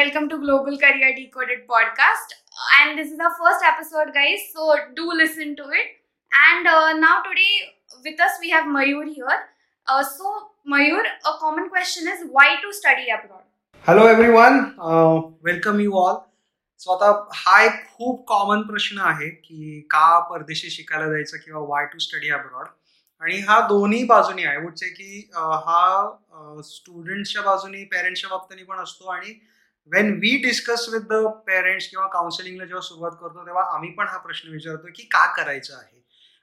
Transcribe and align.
welcome 0.00 0.28
to 0.30 0.36
Global 0.38 0.76
Career 0.78 1.08
Decoded 1.14 1.62
podcast. 1.70 2.34
And 2.76 2.98
this 2.98 3.08
is 3.14 3.18
our 3.18 3.32
first 3.38 3.64
episode, 3.70 4.12
guys. 4.14 4.44
So 4.52 4.76
do 4.96 5.06
listen 5.12 5.56
to 5.56 5.64
it. 5.80 5.88
And 6.32 6.68
uh, 6.74 6.92
now 6.94 7.16
today 7.26 7.54
with 8.04 8.22
us 8.26 8.38
we 8.40 8.50
have 8.50 8.64
Mayur 8.76 9.04
here. 9.08 9.38
Uh, 9.86 10.02
so 10.02 10.32
Mayur, 10.66 11.02
a 11.30 11.34
common 11.40 11.68
question 11.68 12.08
is 12.08 12.24
why 12.30 12.46
to 12.62 12.72
study 12.80 13.14
abroad? 13.16 13.44
Hello 13.84 14.06
everyone 14.08 14.58
welcome 15.44 15.80
you 15.80 15.92
all 15.98 16.16
so 16.80 16.92
आता 16.94 17.10
हा 17.34 17.60
एक 17.64 17.84
खूप 17.98 18.24
common 18.28 18.62
प्रश्न 18.70 18.98
आहे 19.10 19.28
की 19.44 19.80
का 19.94 20.18
परदेशी 20.30 20.70
शिकायला 20.70 21.06
जायचं 21.12 21.44
किंवा 21.44 21.60
वाय 21.68 21.86
टू 21.92 21.98
स्टडी 22.06 22.30
अब्रॉड 22.38 22.66
आणि 23.22 23.38
हा 23.48 23.60
दोन्ही 23.68 24.02
बाजूनी 24.10 24.44
आहे 24.44 24.58
वुडचे 24.64 24.88
की 24.98 25.30
हा 25.68 25.84
स्टुडंटच्या 26.72 27.42
बाजूनी 27.42 27.84
पेरेंट्सच्या 27.94 28.30
बाबतीने 28.30 28.62
पण 28.64 28.82
असतो 28.82 29.10
आणि 29.10 29.38
when 29.92 30.12
we 30.20 30.36
discuss 30.42 30.86
with 30.92 31.06
the 31.10 31.24
parents 31.46 31.88
किंवा 31.88 32.06
काउन्सिलिंगला 32.08 32.64
जेव्हा 32.64 32.80
सुरुवात 32.88 33.16
करतो 33.20 33.46
तेव्हा 33.46 33.62
आम्ही 33.74 33.90
पण 33.90 34.08
हा 34.08 34.18
प्रश्न 34.18 34.50
विचारतो 34.52 34.92
की 34.96 35.02
का 35.12 35.26
करायचं 35.36 35.74
आहे? 35.76 35.98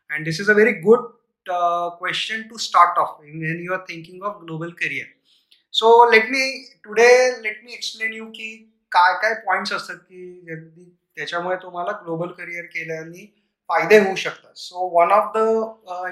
And 0.10 0.26
this 0.26 0.42
is 0.42 0.50
a 0.50 0.54
very 0.54 0.72
good 0.82 1.08
question 1.46 2.42
to 2.42 2.58
start 2.58 2.98
off 3.00 3.18
when 3.22 3.64
you 3.64 3.74
are 3.74 3.80
thinking 3.90 4.24
of 4.24 4.42
global 4.44 4.70
career 4.80 5.08
so 5.74 5.90
let 6.12 6.30
me 6.30 6.44
today 6.84 7.10
let 7.44 7.62
me 7.66 7.74
explain 7.74 8.14
you 8.14 8.26
की 8.26 8.50
काय 8.92 9.14
काय 9.22 9.34
पॉइंट्स 9.46 9.74
असतात 9.74 9.96
की 9.96 10.94
त्याच्यामुळे 11.16 11.56
तुम्हाला 11.56 11.92
ग्लोबल 12.04 12.32
करिअर 12.32 12.66
केल्याने 12.66 13.26
फायदे 13.70 13.98
होऊ 14.00 14.16
शकतात. 14.16 14.54
So 14.56 14.88
one 15.00 15.12
of 15.12 15.32
the 15.36 15.40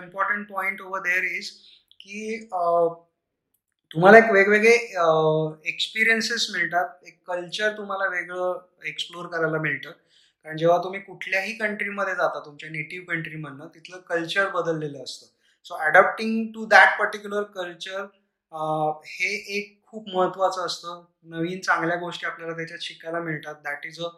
important 0.03 0.47
point 0.47 0.81
over 0.81 1.01
there 1.01 1.23
is 1.23 1.49
की 1.99 2.49
uh, 2.53 2.93
तुम्हाला 3.95 4.17
एक 4.17 4.31
वेगवेगळे 4.31 4.71
एक्सपिरियन्सेस 5.69 6.47
मिळतात. 6.53 6.87
एक 7.07 7.17
कल्चर 7.27 7.71
तुम्हाला 7.77 8.07
वेगळं 8.09 8.87
एक्सप्लोर 8.87 9.27
करायला 9.27 9.57
मिळतं. 9.61 9.91
कारण 9.91 10.57
जेव्हा 10.57 10.77
तुम्ही 10.83 10.99
कुठल्याही 11.01 11.53
कंट्रीमध्ये 11.57 12.15
जाता 12.15 12.39
तुमच्या 12.45 12.69
नेटिव्ह 12.69 13.05
कंट्रीमधनं 13.13 13.67
तिथलं 13.75 13.99
कल्चर 14.09 14.49
बदललेलं 14.53 15.03
असतं. 15.03 15.25
So 15.65 15.75
adapting 15.85 16.45
to 16.53 16.65
that 16.69 16.99
particular 16.99 17.43
culture 17.55 18.01
हे 19.07 19.33
एक 19.57 19.73
खूप 19.87 20.09
महत्वाचं 20.15 20.65
असतं. 20.65 21.03
नवीन 21.35 21.59
चांगल्या 21.61 21.97
गोष्टी 21.97 22.25
आपल्याला 22.25 22.55
त्याच्यात 22.57 22.79
शिकायला 22.81 23.19
मिळतात. 23.19 23.55
That 23.63 23.85
is 23.85 23.99
a 24.01 24.09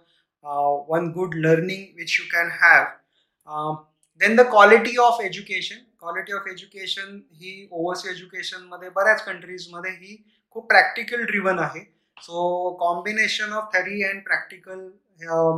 one 0.90 1.12
good 1.16 1.36
learning 1.36 1.84
which 1.98 2.18
you 2.20 2.26
can 2.32 2.50
have 2.62 3.74
then 4.22 4.36
the 4.36 4.42
quality 4.50 4.96
of 4.98 5.22
education 5.22 5.76
quality 6.00 6.34
of 6.34 6.48
education 6.52 7.20
he 7.34 7.68
oversea 7.72 8.10
एज्युकेशनमध्ये 8.10 8.90
बऱ्याच 8.90 9.24
कंट्रीजमध्ये 9.26 9.92
ही 9.92 10.16
खूप 10.52 10.68
प्रॅक्टिकल 10.70 11.24
ड्रिव्हन 11.26 11.60
आहे. 11.60 11.82
So 12.18 12.72
combination 12.80 13.52
of 13.54 13.70
theory 13.74 14.04
and 14.04 14.24
practical 14.24 14.90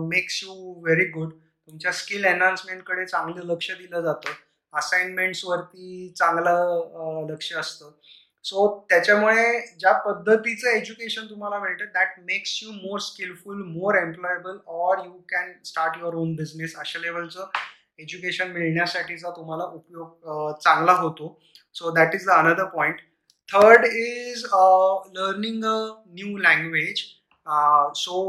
makes 0.08 0.44
you 0.44 0.74
very 0.84 1.06
good 1.10 1.32
तुमच्या 1.34 1.92
skill 1.92 2.26
एनहान्समेंटकडे 2.26 3.06
चांगलं 3.06 3.54
लक्ष 3.54 3.72
दिलं 3.72 4.02
जातं. 4.02 4.32
असाइनमेंट्सवरती 4.74 6.10
चांगलं 6.18 6.82
uh, 7.00 7.32
लक्ष 7.32 7.54
असतं. 7.54 7.92
सो 8.46 8.68
त्याच्यामुळे 8.90 9.60
ज्या 9.80 9.92
पद्धतीचं 10.02 10.70
एज्युकेशन 10.70 11.26
तुम्हाला 11.26 11.60
मिळतं 11.60 11.86
that 11.94 12.20
makes 12.20 12.60
you 12.64 12.72
more 12.72 13.00
skillful 13.00 13.64
more 13.64 13.96
employable 13.96 14.58
or 14.68 15.06
you 15.06 15.12
can 15.30 15.52
start 15.66 15.98
your 16.00 16.16
own 16.16 16.36
business 16.36 16.76
अशा 16.76 17.00
लेवलचं 17.00 17.50
एज्युकेशन 18.02 18.52
मिळण्यासाठीचा 18.52 19.30
तुम्हाला 19.36 19.64
उपयोग 19.64 20.58
चांगला 20.64 20.92
होतो. 21.02 21.38
So 21.76 21.92
that 21.96 22.16
is 22.16 22.26
the 22.28 22.32
another 22.32 22.66
point 22.76 23.00
third 23.50 23.86
is 23.86 24.46
learning 25.16 25.64
a 25.66 25.78
new 26.08 26.38
language 26.38 27.04
so 27.98 28.20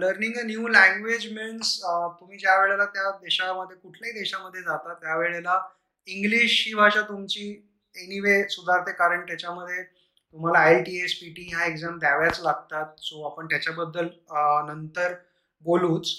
learning 0.00 0.38
a 0.38 0.42
new 0.46 0.68
language 0.68 1.26
means 1.32 1.78
तुम्ही 2.20 2.38
ज्या 2.38 2.56
वेळेला 2.60 2.84
त्या 2.94 3.10
देशामध्ये 3.22 3.76
कुठल्याही 3.76 4.18
देशामध्ये 4.18 4.62
जाता 4.62 4.94
त्यावेळेला 4.94 5.60
इंग्लिश 6.08 6.62
ही 6.66 6.74
भाषा 6.74 7.00
तुमची 7.08 7.50
एनिवे 7.94 8.42
सुधारते 8.50 8.92
कारण 8.92 9.20
त्याच्यामध्ये 9.26 9.82
तुम्हाला 9.82 10.58
I 10.58 10.80
T 10.82 10.96
S 11.04 11.14
P 11.14 11.28
T 11.34 11.42
ह्या 11.48 11.66
एक्झाम 11.66 11.98
द्याव्याच 11.98 12.40
लागतात. 12.42 12.86
सो 12.98 13.22
आपण 13.30 13.46
त्याच्याबद्दल 13.46 14.08
नंतर 14.68 15.14
बोलूच. 15.66 16.10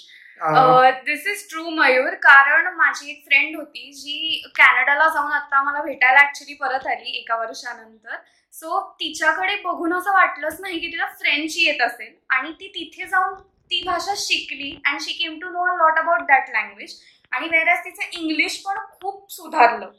This 1.04 1.26
is 1.26 1.48
true 1.50 1.68
Mayur. 1.70 2.14
कारण 2.22 2.66
माझी 2.76 3.10
एक 3.10 3.22
फ्रेंड 3.26 3.56
होती 3.56 3.92
जी 3.92 4.42
कॅनडाला 4.56 5.06
जाऊन 5.14 5.32
आता 5.32 5.62
मला 5.62 5.82
भेटायला 5.82 6.20
ऍक्च्युली 6.20 6.54
परत 6.54 6.86
आली 6.86 7.16
एका 7.18 7.36
वर्षानंतर. 7.38 8.16
सो 8.54 8.80
तिच्याकडे 9.00 9.56
बघून 9.64 9.92
असं 9.94 10.12
वाटलंच 10.12 10.60
नाही 10.60 10.78
की 10.80 10.92
तिला 10.92 11.06
फ्रेंच 11.18 11.54
येत 11.56 11.82
असेल. 11.82 12.14
आणि 12.30 12.52
ती 12.60 12.68
तिथे 12.74 13.06
जाऊन 13.06 13.34
ती 13.70 13.82
भाषा 13.86 14.12
शिकली 14.16 14.70
and 14.86 15.00
she 15.00 15.12
came 15.12 15.38
to 15.40 15.48
know 15.50 15.64
a 15.64 15.76
lot 15.76 15.98
about 15.98 16.20
that 16.28 16.50
language 16.50 16.94
आणि 17.32 17.48
वेरॅज 17.48 17.84
तिचं 17.84 18.18
इंग्लिश 18.20 18.58
पण 18.66 18.78
खूप 18.92 19.32
सुधारलं. 19.32 19.90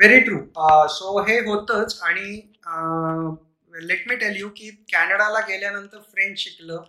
व्हेरी 0.00 0.20
ट्रू 0.20 0.38
सो 0.88 1.20
हे 1.28 1.38
होतंच. 1.46 2.00
आणि 2.02 2.40
लेट 3.72 4.08
मी 4.08 4.16
टेल 4.16 4.36
यू 4.40 4.48
की 4.56 4.70
कॅनडाला 4.92 5.40
गेल्यानंतर 5.48 5.98
फ्रेंच 6.12 6.38
शिकलं. 6.38 6.82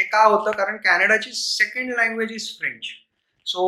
हे 0.00 0.04
का 0.06 0.22
होतं? 0.24 0.50
कारण 0.50 0.76
कॅनडाची 0.76 1.32
second 1.32 1.92
language 1.98 2.32
is 2.32 2.48
French 2.58 2.86
so 3.46 3.64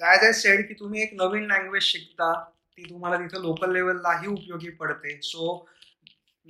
as 0.00 0.24
I 0.24 0.32
said 0.32 0.68
की 0.68 0.74
तुम्ही 0.74 1.02
एक 1.02 1.10
नवीन 1.12 1.44
लँग्वेज 1.52 1.82
शिकता 1.82 2.32
ती 2.76 2.88
तुम्हाला 2.90 3.16
तिथं 3.16 3.42
लोकल 3.42 3.72
लेवललाही 3.72 4.26
उपयोगी 4.26 4.70
पडते. 4.70 5.18
So 5.22 5.66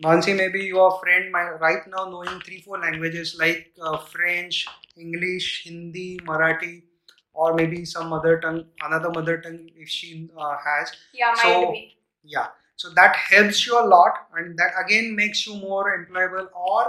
Mansi 0.05 0.33
may 0.33 0.49
be 0.49 0.67
your 0.67 0.91
friend 0.91 1.31
my 1.33 1.45
right 1.63 1.89
now 1.89 2.11
knowing 2.11 2.39
three 2.41 2.63
four 2.67 2.79
languages 2.79 3.33
like 3.41 3.73
French 4.13 4.65
English 4.99 5.63
Hindi 5.67 6.17
Marathi 6.29 6.79
or 7.35 7.49
maybe 7.57 7.77
some 7.85 8.09
mother 8.09 8.31
tongue, 8.41 8.65
another 8.87 9.11
mother 9.11 9.35
tongue 9.43 9.71
if 9.77 9.89
she 9.89 10.09
uh, 10.39 10.57
has. 10.65 10.91
या 11.15 11.35
So- 11.35 11.45
mind 11.45 11.69
be 11.69 11.83
Yeah, 12.33 12.49
so 12.77 12.91
that 12.97 13.21
helps 13.27 13.61
you 13.67 13.77
a 13.81 13.85
lot, 13.91 14.19
and 14.41 14.59
that 14.63 14.81
again 14.81 15.07
makes 15.21 15.45
you 15.47 15.55
more 15.61 15.85
employable, 15.93 16.49
or 16.71 16.81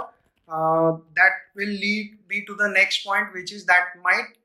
uh, 0.52 0.92
that 1.16 1.34
will 1.56 1.74
lead 1.84 2.18
me 2.28 2.44
to 2.46 2.54
the 2.54 2.68
next 2.68 3.04
point, 3.04 3.32
which 3.32 3.52
is 3.52 3.64
that 3.66 3.96
might 4.04 4.38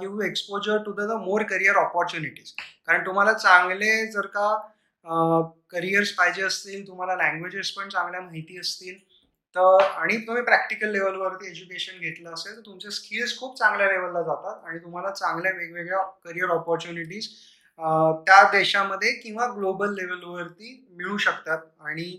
give 0.00 0.10
you 0.10 0.20
exposure 0.20 0.82
to 0.84 0.92
the, 0.92 1.06
the 1.06 1.18
more 1.18 1.44
career 1.44 1.76
opportunities. 1.78 2.54
कारण 2.86 3.06
तुम्हाला 3.06 3.32
चांगले 3.32 3.90
जर 4.12 4.26
का 4.26 4.48
uh, 5.04 5.42
careers 5.70 6.12
पाहिजे 6.12 6.42
असतील 6.42 6.86
तुम्हाला 6.86 7.14
languages 7.16 7.70
पण 7.70 7.88
चांगल्या 7.88 8.20
माहिती 8.20 8.58
असतील 8.58 8.98
तर 9.56 9.82
आणि 9.82 10.16
तुम्ही 10.16 10.42
प्रॅक्टिकल 10.42 10.90
लेवलवरती 10.92 11.50
एज्युकेशन 11.50 11.98
घेतलं 11.98 12.32
असेल 12.32 12.56
तर 12.56 12.60
तुमचे 12.66 12.90
स्किल्स 12.90 13.38
खूप 13.38 13.58
चांगल्या 13.58 13.86
लेवलला 13.86 14.22
जातात 14.22 14.68
आणि 14.68 14.78
तुम्हाला 14.78 15.10
चांगल्या 15.10 15.52
वेगवेगळ्या 15.52 16.02
करिअर 16.24 16.50
ऑपॉर्च्युनिटीज 16.50 17.28
त्या 18.26 18.42
देशामध्ये 18.52 19.12
किंवा 19.12 19.46
ग्लोबल 19.56 19.94
लेवलवरती 19.94 20.86
मिळू 20.96 21.16
शकतात. 21.16 21.58
आणि 21.80 22.10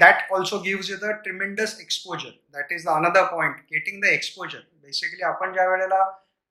that 0.00 0.32
also 0.32 0.58
gives 0.58 0.90
you 0.90 0.96
the 1.02 1.10
tremendous 1.24 1.76
exposure 1.80 2.30
that 2.54 2.72
is 2.72 2.84
the 2.84 2.88
another 2.88 3.24
point 3.32 3.56
getting 3.72 4.00
the 4.02 4.12
exposure 4.12 4.58
basically 4.82 5.22
आपण 5.24 5.52
ज्या 5.52 5.68
वेळेला 5.68 6.04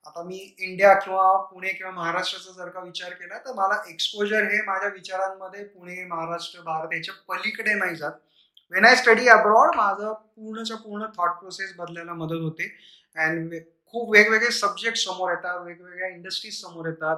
आता 0.06 0.24
मी 0.24 0.38
इंडिया 0.60 0.94
किंवा 1.00 1.36
पुणे 1.50 1.70
किंवा 1.70 1.92
महाराष्ट्राचा 1.92 2.52
जर 2.54 2.70
का 2.70 2.80
विचार 2.84 3.10
केला 3.14 3.38
तर 3.38 3.54
मला 3.56 3.76
एक्सपोजर 3.90 4.44
हे 4.52 4.62
माझ्या 4.68 4.90
विचारांमध्ये 4.94 5.64
पुणे 5.64 6.04
महाराष्ट्र 6.06 6.62
भारत 6.62 6.94
याच्या 6.94 7.14
पलीकडे 7.28 7.74
नाही 7.74 7.96
जात. 7.96 8.12
वेन 8.74 8.86
आय 8.86 8.96
स्टडी 8.96 9.28
अब्रॉड 9.30 9.76
माझं 9.76 10.14
पूर्णच्या 10.14 10.78
पूर्ण 10.78 11.06
थॉट 11.18 11.38
प्रोसेस 11.40 11.74
बदलायला 11.78 12.14
मदत 12.14 12.42
होते. 12.44 12.68
अँड 13.18 13.54
खूप 13.94 14.12
वेगवेगळे 14.12 14.52
सब्जेक्ट 14.52 14.98
समोर 14.98 15.32
येतात 15.32 15.60
वेगवेगळ्या 15.66 16.10
इंडस्ट्रीज 16.10 16.62
समोर 16.62 16.88
येतात. 16.88 17.18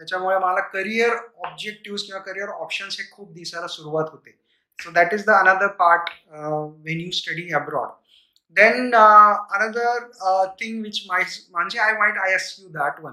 त्याच्यामुळे 0.00 0.38
मला 0.38 0.60
करिअर 0.68 1.16
ऑब्जेक्टिव्ह 1.46 1.98
किंवा 2.06 2.20
करिअर 2.22 2.48
ऑप्शन्स 2.50 2.98
हे 3.00 3.10
खूप 3.10 3.32
दिसायला 3.32 3.66
सुरुवात 3.68 4.08
होते. 4.10 4.30
So 4.78 4.90
that 4.90 5.14
is 5.14 5.24
the 5.26 5.30
another 5.30 5.66
part 5.80 6.10
when 6.86 7.00
you 7.00 7.10
study 7.12 7.52
abroad 7.54 7.88
then 8.56 8.94
another 8.94 10.08
thing 10.60 10.82
which 10.82 11.02
my 11.08 11.22
म्हणजे 11.50 11.78
I 11.80 11.92
white 11.98 12.18
I 12.18 12.34
S 12.34 12.54
you 12.58 12.68
that 12.70 13.00
one 13.00 13.12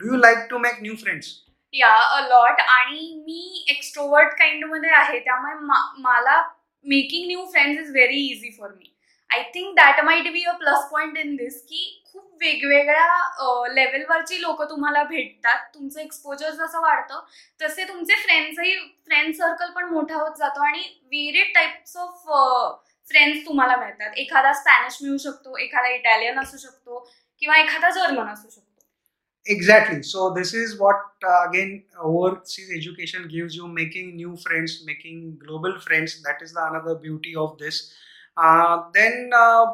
do 0.00 0.12
you 0.12 0.16
like 0.18 0.46
to 0.50 0.58
make 0.58 0.82
new 0.82 0.94
friends 0.96 1.34
yeah 1.74 1.94
a 2.10 2.20
lot 2.28 2.60
आणि 2.60 3.12
मी 3.16 3.64
extrovert 3.70 4.38
काइंडमध्ये 4.38 4.90
आहे 4.90 5.18
त्यामुळे 5.18 5.54
मला 6.02 6.40
making 6.84 7.26
new 7.26 7.44
friends 7.44 7.80
is 7.80 7.90
very 7.90 8.20
easy 8.26 8.50
for 8.50 8.70
me 8.70 8.94
I 9.30 9.42
think 9.54 9.74
that 9.76 10.00
might 10.04 10.32
be 10.32 10.44
a 10.44 10.52
plus 10.58 10.88
point 10.92 11.18
in 11.18 11.34
this 11.36 11.60
की 11.62 11.82
खूप 12.18 12.42
वेगवेगळ्या 12.42 13.74
लेवलवरची 13.74 14.40
लोक 14.42 14.62
तुम्हाला 14.62 15.02
भेटतात 15.02 15.66
तुमचं 15.74 16.00
एक्सपोजर 16.00 16.50
जसं 16.50 16.80
वाढतं 16.80 17.20
तसे 17.62 17.84
तुमचे 17.84 18.14
फ्रेंड्सही 18.14 18.74
फ्रेंड 19.06 19.34
सर्कल 19.34 19.70
पण 19.70 19.84
मोठा 19.84 20.14
होत 20.14 20.36
जातो 20.38 20.62
आणि 20.66 20.82
वेरियड 21.12 21.54
टाइप्स 21.54 21.96
ऑफ 21.96 22.24
फ्रेंड्स 23.08 23.44
तुम्हाला 23.46 23.76
मिळतात 23.76 24.18
एखादा 24.18 24.52
स्पॅनिश 24.52 24.98
मिळू 25.02 25.16
शकतो 25.18 25.56
एखादा 25.58 25.94
इटालियन 25.94 26.38
असू 26.38 26.56
शकतो 26.56 26.98
किंवा 27.38 27.58
एखादा 27.58 27.90
जर्मन 27.90 28.32
असू 28.32 28.48
शकतो 28.48 28.66
Exactly. 29.46 30.02
So 30.02 30.34
this 30.34 30.52
is 30.52 30.72
what 30.78 30.96
uh, 31.24 31.48
again 31.48 31.84
overseas 31.98 32.70
education 32.70 33.28
gives 33.28 33.54
you: 33.56 33.68
making 33.68 34.10
new 34.16 34.32
friends, 34.36 34.74
making 34.84 35.38
global 35.44 35.78
friends. 35.80 36.16
That 36.22 36.42
is 36.42 36.52
the 36.52 36.64
another 36.64 36.96
beauty 36.96 37.32
of 37.36 37.54
this. 37.58 37.78
Uh, 38.36 38.74
then 38.92 39.30
uh, 39.34 39.64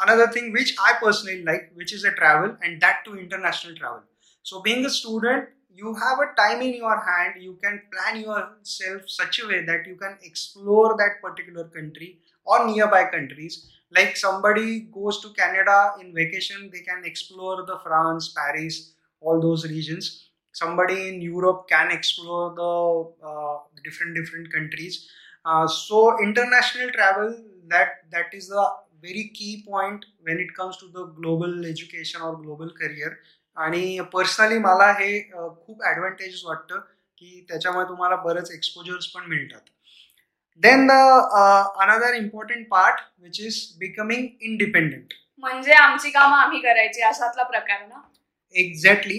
another 0.00 0.28
thing 0.28 0.52
which 0.52 0.74
I 0.78 0.94
personally 1.02 1.42
like, 1.44 1.70
which 1.74 1.92
is 1.92 2.04
a 2.04 2.12
travel 2.12 2.56
and 2.62 2.80
that 2.80 3.04
to 3.04 3.18
international 3.18 3.76
travel. 3.76 4.02
So 4.42 4.62
being 4.62 4.84
a 4.84 4.90
student, 4.90 5.48
you 5.74 5.94
have 5.94 6.18
a 6.18 6.34
time 6.34 6.62
in 6.62 6.74
your 6.74 6.98
hand. 7.00 7.42
You 7.42 7.58
can 7.62 7.82
plan 7.92 8.20
yourself 8.20 9.02
such 9.06 9.40
a 9.40 9.46
way 9.46 9.64
that 9.64 9.86
you 9.86 9.96
can 9.96 10.18
explore 10.22 10.96
that 10.96 11.20
particular 11.22 11.64
country 11.64 12.18
or 12.44 12.66
nearby 12.66 13.04
countries. 13.04 13.68
Like 13.90 14.16
somebody 14.16 14.80
goes 14.92 15.20
to 15.22 15.30
Canada 15.30 15.92
in 16.00 16.14
vacation, 16.14 16.70
they 16.72 16.80
can 16.80 17.04
explore 17.04 17.64
the 17.64 17.78
France, 17.84 18.34
Paris, 18.36 18.92
all 19.20 19.40
those 19.40 19.64
regions. 19.68 20.28
Somebody 20.52 21.08
in 21.08 21.20
Europe 21.22 21.68
can 21.68 21.90
explore 21.90 22.54
the 22.54 23.26
uh, 23.26 23.58
different 23.84 24.16
different 24.16 24.52
countries. 24.52 25.08
Uh, 25.44 25.66
so 25.66 26.18
international 26.22 26.90
travel 26.90 27.36
that 27.68 27.88
that 28.10 28.32
is 28.32 28.48
the 28.48 28.64
very 29.02 29.24
key 29.34 29.62
point 29.64 30.04
when 30.28 30.40
it 30.44 30.48
comes 30.54 30.76
to 30.78 30.86
the 30.94 31.04
global 31.18 31.52
education 31.66 32.24
or 32.28 32.32
global 32.44 32.70
career. 32.80 33.10
आणि 33.56 33.98
personally 34.12 34.58
मला 34.58 34.90
हे 34.98 35.20
खूप 35.30 35.82
advantages 35.86 36.40
वाटतं 36.44 36.78
की 37.18 37.44
त्याच्यामुळे 37.48 37.84
तुम्हाला 37.88 38.16
बरेच 38.24 38.50
exposures 38.54 39.06
पण 39.14 39.24
मिळतात. 39.28 39.60
Then 40.62 40.86
the 40.86 40.92
another 41.82 42.14
important 42.14 42.68
part 42.68 43.00
which 43.22 43.40
is 43.40 43.56
becoming 43.78 44.26
independent 44.40 45.14
म्हणजे 45.38 45.72
आमची 45.72 46.10
कामं 46.10 46.36
आम्ही 46.36 46.60
करायची 46.60 47.02
अशातला 47.02 47.42
प्रकार 47.42 47.86
ना? 47.86 48.00
एक्झॅक्टली 48.54 49.18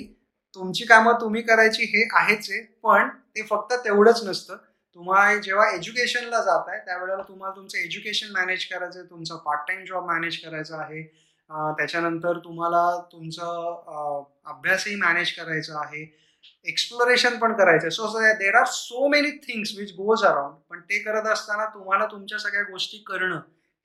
तुमची 0.55 0.85
कामं 0.85 1.19
तुम्ही 1.21 1.41
करायची 1.41 1.83
हे 1.83 2.07
आहेच 2.19 2.49
आहे 2.51 2.61
पण 2.83 3.09
ते 3.35 3.41
फक्त 3.49 3.73
तेवढंच 3.85 4.23
नसतं. 4.27 4.57
तुम्हाला 4.95 5.36
जेव्हा 5.41 5.69
एज्युकेशनला 5.71 6.41
जात 6.44 6.69
आहे 6.69 6.80
त्यावेळेला 6.86 7.24
तुम्हाला 7.27 7.56
तुमचं 7.56 7.77
एज्युकेशन 7.77 8.31
मॅनेज 8.33 8.65
करायचं 8.65 9.00
आहे 9.00 9.09
तुमचा 9.09 9.36
पार्ट 9.45 9.68
टाइम 9.68 9.83
जॉब 9.86 10.06
मॅनेज 10.07 10.38
करायचा 10.44 10.77
आहे. 10.77 11.01
त्याच्यानंतर 11.77 12.38
तुम्हाला 12.44 12.81
तुमचं 13.12 14.25
अभ्यासही 14.45 14.95
मॅनेज 14.95 15.31
करायचा 15.36 15.80
आहे. 15.80 16.06
एक्सप्लोरेशन 16.65 17.38
पण 17.39 17.53
करायचं 17.57 17.86
आहे 17.86 17.91
so 17.91 18.07
there 18.39 18.56
are 18.56 18.65
so 18.65 19.07
many 19.09 19.31
things 19.45 19.74
which 19.77 19.91
goes 19.94 20.24
around 20.25 20.56
पण 20.69 20.80
ते 20.89 21.00
करत 21.03 21.27
असताना 21.31 21.65
तुम्हाला 21.74 22.06
तुमच्या 22.12 22.39
सगळ्या 22.39 22.63
गोष्टी 22.69 22.97
करणं 23.07 23.39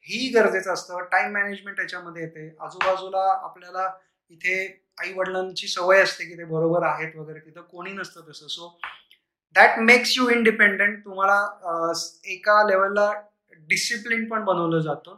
ही 0.07 0.29
गरजेचं 0.35 0.73
असतं. 0.73 1.05
टाइम 1.13 1.33
मॅनेजमेंट 1.33 1.81
याच्यामध्ये 1.81 2.23
येते. 2.23 2.49
आजूबाजूला 2.61 3.25
आपल्याला 3.45 3.89
इथे 4.31 4.57
आई 4.99 5.13
वडिलांची 5.13 5.69
सवय 5.69 6.01
असते 6.03 6.25
की 6.25 6.37
ते 6.39 6.45
बरोबर 6.45 6.83
आहेत 6.87 7.17
वगैरे 7.17 7.39
तिथं 7.41 7.61
कोणी 7.63 7.93
नसतं 7.93 8.31
तसं. 8.31 8.47
So 8.49 8.79
that 9.57 9.79
makes 9.81 10.17
you 10.17 10.29
independent 10.31 11.05
तुम्हाला 11.05 11.93
एका 12.33 12.63
लेवलला 12.69 13.13
डिसिप्लिन 13.69 14.29
पण 14.29 14.45
बनवलं 14.45 14.81
जातं. 14.81 15.17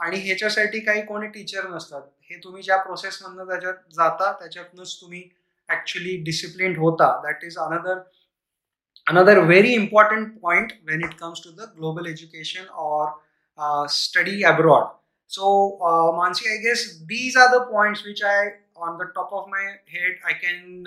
आणि 0.00 0.16
ह्याच्यासाठी 0.20 0.80
काही 0.80 1.02
कोणी 1.06 1.26
टीचर 1.28 1.68
नसतात. 1.68 2.02
हे 2.22 2.36
तुम्ही 2.44 2.62
ज्या 2.62 2.76
प्रोसेसमधनं 2.76 3.48
त्याच्यात 3.48 3.94
जाता 3.94 4.32
त्याच्यातनंच 4.40 4.96
तुम्ही 5.00 5.22
ऍक्च्युली 5.68 6.16
डिसिप्लिन 6.24 6.76
होता. 6.76 7.08
That 7.24 7.44
is 7.44 7.58
another 7.58 7.98
another 9.06 9.38
very 9.38 9.72
important 9.74 10.38
point 10.40 10.72
when 10.84 11.04
it 11.04 11.14
comes 11.20 11.42
to 11.44 11.50
the 11.52 11.68
global 11.76 12.06
education 12.06 12.66
or 12.84 13.86
study 13.88 14.42
abroad 14.44 14.84
so 15.30 16.12
Mansi 16.16 16.48
I 16.50 16.56
guess 16.58 16.88
these 17.06 17.36
are 17.36 17.48
the 17.48 17.60
points 17.70 18.02
which 18.06 18.22
I 18.24 18.48
on 18.76 18.96
the 18.98 19.08
top 19.14 19.34
of 19.34 19.48
my 19.48 19.66
head 19.90 20.18
I 20.24 20.32
can 20.32 20.82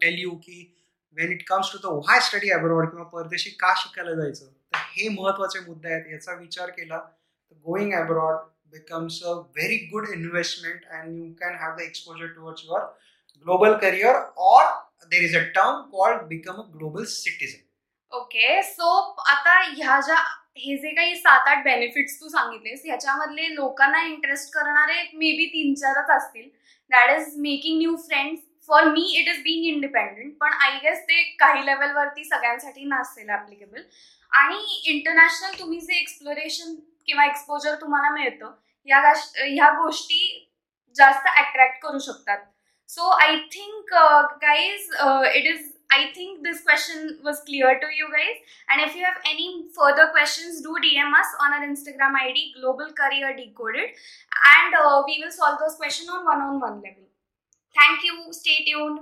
tell 0.00 0.18
you 0.18 0.30
की 0.36 0.68
when 1.16 1.32
it 1.32 1.42
comes 1.48 1.72
to 1.72 1.78
the 1.78 1.92
why 1.94 2.20
study 2.28 2.50
abroad 2.50 2.88
किंवा 2.90 3.04
परदेशी 3.12 3.50
का 3.60 3.72
शिकायला 3.78 4.14
जायचं 4.22 4.46
तर 4.46 4.78
हे 4.92 5.08
महत्त्वाचे 5.08 5.60
मुद्दे 5.66 5.92
आहेत. 5.92 6.12
याचा 6.12 6.34
विचार 6.34 6.70
केला 6.70 6.98
तर 6.98 7.54
going 7.66 7.92
abroad 7.94 8.36
becomes 8.72 9.22
a 9.22 9.32
very 9.32 9.76
good 9.92 10.08
investment 10.14 10.84
and 10.90 11.16
you 11.16 11.32
can 11.40 11.54
have 11.62 11.76
the 11.76 11.80
exposure 11.80 12.26
towards 12.26 12.62
your 12.64 12.84
global 13.46 13.76
career 13.78 14.14
or 14.50 14.64
there 15.10 15.22
is 15.24 15.36
a 15.36 15.40
term 15.54 15.80
called 15.92 16.22
become 16.28 16.60
a 16.62 16.64
global 16.76 17.04
citizen 17.14 18.16
okay 18.16 18.62
so 18.62 18.88
आता 19.32 19.58
ह्या 19.66 20.00
ज्या 20.06 20.16
हे 20.58 20.76
जे 20.76 20.90
काही 20.94 21.14
सात 21.16 21.46
आठ 21.48 21.62
बेनिफिट्स 21.64 22.20
तू 22.20 22.28
सांगितलेस 22.28 22.82
ह्याच्यामधले 22.84 23.54
लोकांना 23.54 24.02
इंटरेस्ट 24.06 24.52
करणारे 24.54 25.02
मे 25.14 25.30
बी 25.36 25.46
तीन 25.52 25.74
चारच 25.74 26.10
असतील. 26.16 26.48
That 26.90 27.10
is 27.10 27.36
making 27.38 27.78
new 27.78 27.94
friends 28.06 28.40
for 28.68 28.84
me 28.84 29.06
it 29.18 29.28
is 29.28 29.42
being 29.42 29.64
independent 29.66 30.36
पण 30.40 30.52
आय 30.62 30.78
गेस 30.78 31.02
ते 31.02 31.22
काही 31.40 31.66
लेवलवरती 31.66 32.24
सगळ्यांसाठी 32.24 32.84
नसेल 32.84 33.30
ॲप्लिकेबल 33.30 33.82
आणि 34.32 34.80
इंटरनॅशनल 34.86 35.58
तुम्ही 35.58 35.80
जे 35.80 35.98
एक्सप्लोरेशन 35.98 36.74
किंवा 37.06 37.24
एक्सपोजर 37.24 37.74
तुम्हाला 37.74 38.10
मिळतं 38.14 38.54
या 38.88 39.00
ह्या 39.00 39.70
गोष्टी 39.74 40.48
जास्त 40.96 41.26
अट्रॅक्ट 41.28 41.82
करू 41.82 41.98
शकतात. 41.98 42.38
So 42.90 43.10
I 43.10 43.36
think 43.52 43.92
guys 44.42 44.90
it 45.36 45.46
is 45.46 45.70
I 45.94 46.04
think 46.16 46.38
this 46.42 46.62
question 46.64 47.08
was 47.24 47.40
clear 47.46 47.72
to 47.74 47.86
you 47.90 48.06
guys 48.06 48.36
and 48.68 48.80
if 48.80 48.96
you 48.96 49.04
have 49.04 49.28
any 49.30 49.70
further 49.76 50.04
questions 50.06 50.62
do 50.64 50.76
D 50.76 50.96
M 51.00 51.16
us 51.16 51.34
on 51.40 51.52
our 51.52 51.64
Instagram 51.64 52.16
I 52.16 52.30
D 52.30 52.52
global 52.56 52.90
career 52.96 53.32
decoded 53.34 53.94
and 54.50 54.76
we 54.76 55.20
will 55.20 55.30
solve 55.30 55.56
those 55.56 55.76
question 55.76 56.12
on 56.12 56.24
one 56.26 56.42
on 56.42 56.60
one 56.62 56.80
level 56.80 57.01
Thank 57.82 58.04
you. 58.04 58.32
Stay 58.32 58.64
tuned. 58.64 59.00